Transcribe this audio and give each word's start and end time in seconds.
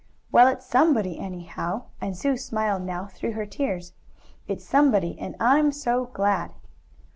"Well, 0.31 0.47
it's 0.47 0.65
SOMEBODY, 0.65 1.19
anyhow," 1.19 1.83
and 2.01 2.17
Sue 2.17 2.35
smiled 2.35 2.81
now, 2.81 3.05
through 3.05 3.33
her 3.33 3.45
tears. 3.45 3.93
"It's 4.47 4.65
somebody, 4.65 5.15
and 5.19 5.35
I'm 5.39 5.71
so 5.71 6.05
glad!" 6.05 6.49